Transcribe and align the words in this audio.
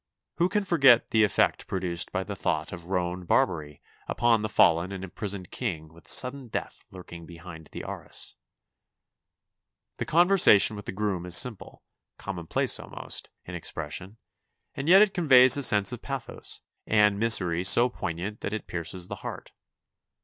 Who 0.37 0.49
can 0.49 0.63
forget 0.63 1.09
the 1.11 1.23
effect 1.23 1.67
produced 1.67 2.11
by 2.11 2.23
the 2.23 2.35
thought 2.35 2.73
of 2.73 2.89
Roan 2.89 3.23
Barbary 3.23 3.83
upon 4.07 4.41
the 4.41 4.49
fallen 4.49 4.91
and 4.91 5.03
imprisoned 5.03 5.51
king 5.51 5.93
with 5.93 6.07
sudden 6.07 6.47
death 6.47 6.87
lurking 6.89 7.27
behind 7.27 7.67
the 7.71 7.83
arras? 7.83 8.35
The 9.97 10.05
conversation 10.05 10.75
with 10.75 10.85
the 10.85 10.91
groom 10.91 11.23
is 11.27 11.37
simple, 11.37 11.83
commonplace 12.17 12.79
almost, 12.79 13.29
in 13.45 13.53
expression, 13.53 14.17
and 14.73 14.89
yet 14.89 15.03
it 15.03 15.13
con 15.13 15.29
veys 15.29 15.55
a 15.55 15.61
sense 15.61 15.91
of 15.91 16.01
pathos 16.01 16.61
and 16.87 17.19
misery 17.19 17.63
so 17.63 17.87
poignant 17.87 18.41
that 18.41 18.53
it 18.53 18.65
pierces 18.65 19.07
the 19.07 19.17
heart. 19.17 19.51